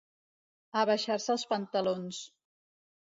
[0.83, 2.23] Abaixar-se els pantalons.